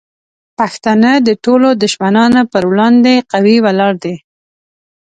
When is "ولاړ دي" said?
3.65-4.15